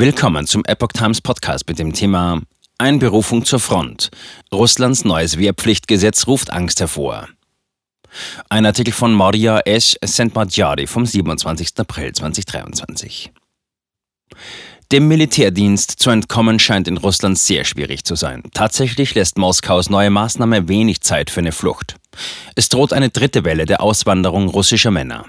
[0.00, 2.40] Willkommen zum Epoch Times Podcast mit dem Thema
[2.78, 4.10] Einberufung zur Front.
[4.54, 7.26] Russlands neues Wehrpflichtgesetz ruft Angst hervor.
[8.48, 9.96] Ein Artikel von Maria S.
[10.00, 11.70] Sentmadjari vom 27.
[11.78, 13.32] April 2023.
[14.92, 18.44] Dem Militärdienst zu entkommen scheint in Russland sehr schwierig zu sein.
[18.54, 21.96] Tatsächlich lässt Moskaus neue Maßnahme wenig Zeit für eine Flucht.
[22.54, 25.24] Es droht eine dritte Welle der Auswanderung russischer Männer.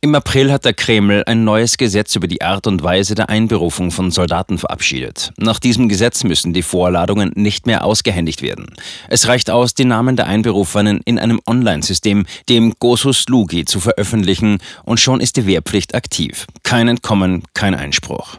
[0.00, 3.90] Im April hat der Kreml ein neues Gesetz über die Art und Weise der Einberufung
[3.90, 5.32] von Soldaten verabschiedet.
[5.38, 8.66] Nach diesem Gesetz müssen die Vorladungen nicht mehr ausgehändigt werden.
[9.08, 14.58] Es reicht aus, die Namen der Einberufenen in einem Online-System, dem Gosus Lugi, zu veröffentlichen
[14.84, 16.46] und schon ist die Wehrpflicht aktiv.
[16.62, 18.38] Kein Entkommen, kein Einspruch.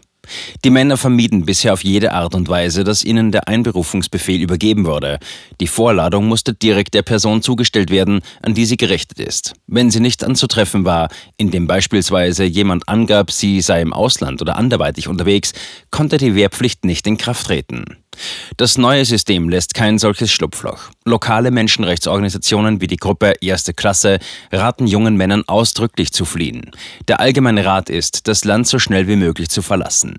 [0.64, 5.20] Die Männer vermieden bisher auf jede Art und Weise, dass ihnen der Einberufungsbefehl übergeben wurde.
[5.60, 9.54] Die Vorladung musste direkt der Person zugestellt werden, an die sie gerichtet ist.
[9.68, 15.08] Wenn sie nicht anzutreffen war, indem beispielsweise jemand angab, sie sei im Ausland oder anderweitig
[15.08, 15.54] unterwegs,
[15.92, 17.98] konnte die Wehrpflicht nicht in Kraft treten.
[18.58, 20.92] Das neue System lässt kein solches Schlupfloch.
[21.06, 24.20] Lokale Menschenrechtsorganisationen wie die Gruppe Erste Klasse
[24.52, 26.72] raten jungen Männern ausdrücklich zu fliehen.
[27.08, 30.18] Der allgemeine Rat ist, das Land so schnell wie möglich zu verlassen.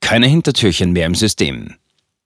[0.00, 1.76] Keine Hintertürchen mehr im System.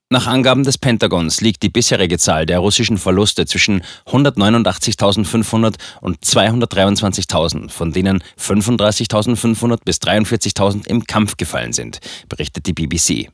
[0.09, 7.69] Nach Angaben des Pentagons liegt die bisherige Zahl der russischen Verluste zwischen 189.500 und 223.000,
[7.69, 13.29] von denen 35.500 bis 43.000 im Kampf gefallen sind, berichtet die BBC.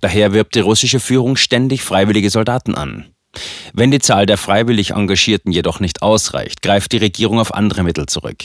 [0.00, 3.11] Daher wirbt die russische Führung ständig freiwillige Soldaten an.
[3.74, 8.06] Wenn die Zahl der freiwillig Engagierten jedoch nicht ausreicht, greift die Regierung auf andere Mittel
[8.06, 8.36] zurück.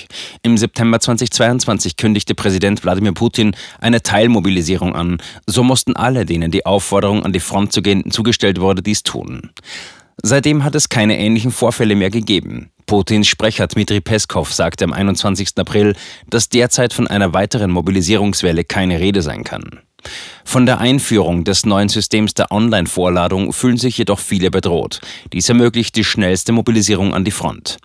[0.42, 5.18] Im September 2022 kündigte Präsident Wladimir Putin eine Teilmobilisierung an.
[5.46, 9.52] So mussten alle, denen die Aufforderung an die Front zu gehen zugestellt wurde, dies tun.
[10.24, 12.72] Seitdem hat es keine ähnlichen Vorfälle mehr gegeben.
[12.86, 15.50] Putins Sprecher Dmitri Peskov sagte am 21.
[15.58, 15.94] April,
[16.30, 19.82] dass derzeit von einer weiteren Mobilisierungswelle keine Rede sein kann.
[20.46, 25.02] Von der Einführung des neuen Systems der Online-Vorladung fühlen sich jedoch viele bedroht.
[25.34, 27.78] Dies ermöglicht die schnellste Mobilisierung an die Front.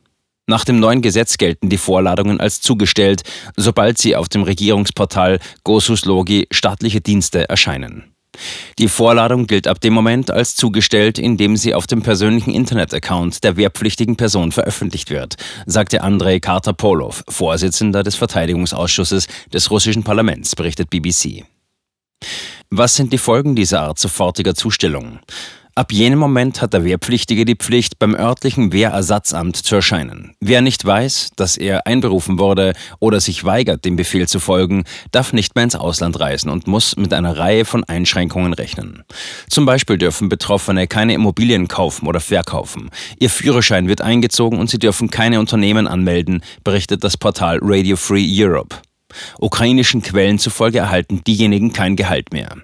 [0.46, 3.22] Nach dem neuen Gesetz gelten die Vorladungen als zugestellt,
[3.56, 8.12] sobald sie auf dem Regierungsportal Gosus Logi staatliche Dienste erscheinen.
[8.78, 13.44] Die Vorladung gilt ab dem Moment als zugestellt, in dem sie auf dem persönlichen Internet-Account
[13.44, 15.36] der wehrpflichtigen Person veröffentlicht wird,
[15.66, 21.44] sagte Andrei Kartapolov, Vorsitzender des Verteidigungsausschusses des russischen Parlaments, berichtet BBC.
[22.70, 25.20] Was sind die Folgen dieser Art sofortiger Zustellung?
[25.74, 30.34] Ab jenem Moment hat der Wehrpflichtige die Pflicht, beim örtlichen Wehrersatzamt zu erscheinen.
[30.38, 35.32] Wer nicht weiß, dass er einberufen wurde oder sich weigert, dem Befehl zu folgen, darf
[35.32, 39.02] nicht mehr ins Ausland reisen und muss mit einer Reihe von Einschränkungen rechnen.
[39.48, 42.90] Zum Beispiel dürfen Betroffene keine Immobilien kaufen oder verkaufen.
[43.18, 48.26] Ihr Führerschein wird eingezogen und sie dürfen keine Unternehmen anmelden, berichtet das Portal Radio Free
[48.30, 48.76] Europe.
[49.38, 52.56] Ukrainischen Quellen zufolge erhalten diejenigen kein Gehalt mehr.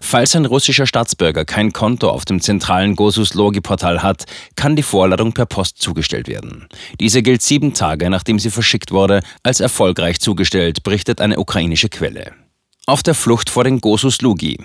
[0.00, 4.24] Falls ein russischer Staatsbürger kein Konto auf dem zentralen Gosus-Logi-Portal hat,
[4.56, 6.68] kann die Vorladung per Post zugestellt werden.
[7.00, 12.32] Diese gilt sieben Tage, nachdem sie verschickt wurde, als erfolgreich zugestellt, berichtet eine ukrainische Quelle.
[12.86, 14.58] Auf der Flucht vor den Gosus-Lugi.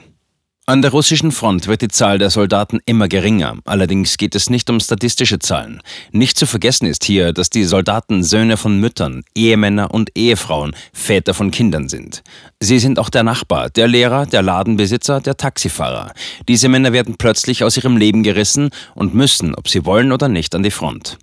[0.69, 3.55] An der russischen Front wird die Zahl der Soldaten immer geringer.
[3.63, 5.81] Allerdings geht es nicht um statistische Zahlen.
[6.11, 11.33] Nicht zu vergessen ist hier, dass die Soldaten Söhne von Müttern, Ehemänner und Ehefrauen, Väter
[11.33, 12.21] von Kindern sind.
[12.59, 16.11] Sie sind auch der Nachbar, der Lehrer, der Ladenbesitzer, der Taxifahrer.
[16.49, 20.53] Diese Männer werden plötzlich aus ihrem Leben gerissen und müssen, ob sie wollen oder nicht,
[20.53, 21.17] an die Front.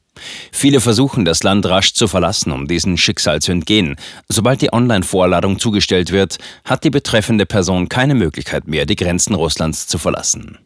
[0.53, 3.97] Viele versuchen, das Land rasch zu verlassen, um diesem Schicksal zu entgehen.
[4.29, 9.87] Sobald die Online-Vorladung zugestellt wird, hat die betreffende Person keine Möglichkeit mehr, die Grenzen Russlands
[9.87, 10.59] zu verlassen.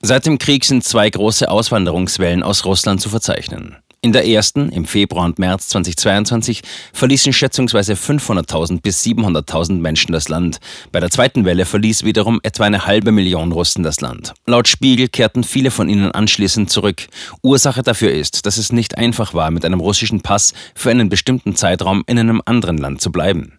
[0.00, 3.76] Seit dem Krieg sind zwei große Auswanderungswellen aus Russland zu verzeichnen.
[4.00, 10.28] In der ersten, im Februar und März 2022, verließen schätzungsweise 500.000 bis 700.000 Menschen das
[10.28, 10.58] Land.
[10.92, 14.34] Bei der zweiten Welle verließ wiederum etwa eine halbe Million Russen das Land.
[14.46, 17.08] Laut Spiegel kehrten viele von ihnen anschließend zurück.
[17.42, 21.56] Ursache dafür ist, dass es nicht einfach war, mit einem russischen Pass für einen bestimmten
[21.56, 23.57] Zeitraum in einem anderen Land zu bleiben.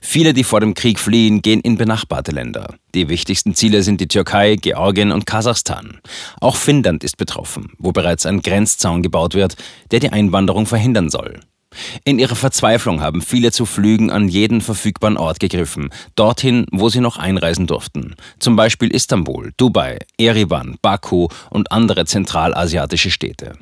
[0.00, 2.74] Viele, die vor dem Krieg fliehen, gehen in benachbarte Länder.
[2.94, 6.00] Die wichtigsten Ziele sind die Türkei, Georgien und Kasachstan.
[6.40, 9.56] Auch Finnland ist betroffen, wo bereits ein Grenzzaun gebaut wird,
[9.90, 11.40] der die Einwanderung verhindern soll.
[12.04, 17.00] In ihrer Verzweiflung haben viele zu Flügen an jeden verfügbaren Ort gegriffen, dorthin, wo sie
[17.00, 18.14] noch einreisen durften.
[18.38, 23.52] Zum Beispiel Istanbul, Dubai, Erivan, Baku und andere zentralasiatische Städte.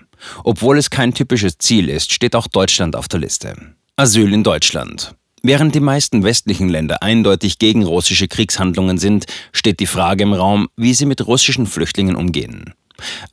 [0.44, 3.56] Obwohl es kein typisches Ziel ist, steht auch Deutschland auf der Liste.
[3.97, 5.15] Asyl in Deutschland.
[5.48, 10.66] Während die meisten westlichen Länder eindeutig gegen russische Kriegshandlungen sind, steht die Frage im Raum,
[10.76, 12.75] wie sie mit russischen Flüchtlingen umgehen.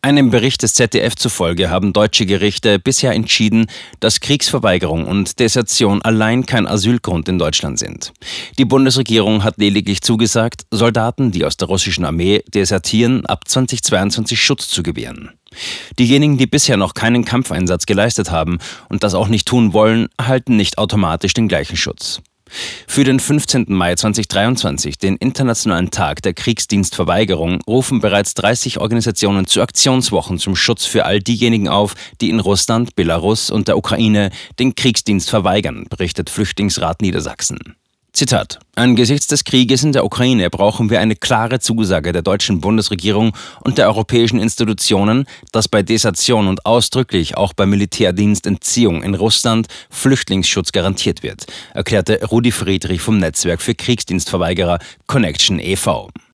[0.03, 3.65] Einem Bericht des ZDF zufolge haben deutsche Gerichte bisher entschieden,
[3.99, 8.13] dass Kriegsverweigerung und Desertion allein kein Asylgrund in Deutschland sind.
[8.59, 14.67] Die Bundesregierung hat lediglich zugesagt, Soldaten, die aus der russischen Armee desertieren, ab 2022 Schutz
[14.67, 15.31] zu gewähren.
[15.99, 18.59] Diejenigen, die bisher noch keinen Kampfeinsatz geleistet haben
[18.89, 22.21] und das auch nicht tun wollen, erhalten nicht automatisch den gleichen Schutz.
[22.87, 23.65] Für den 15.
[23.69, 30.85] Mai 2023, den Internationalen Tag der Kriegsdienstverweigerung, rufen bereits 30 Organisationen zu Aktionswochen zum Schutz
[30.85, 34.29] für all diejenigen auf, die in Russland, Belarus und der Ukraine
[34.59, 37.75] den Kriegsdienst verweigern, berichtet Flüchtlingsrat Niedersachsen.
[38.13, 38.59] Zitat.
[38.75, 43.79] Angesichts des Krieges in der Ukraine brauchen wir eine klare Zusage der deutschen Bundesregierung und
[43.79, 51.23] der europäischen Institutionen, dass bei Desertion und ausdrücklich auch bei Militärdienstentziehung in Russland Flüchtlingsschutz garantiert
[51.23, 54.77] wird, erklärte Rudi Friedrich vom Netzwerk für Kriegsdienstverweigerer
[55.07, 56.09] Connection e.V.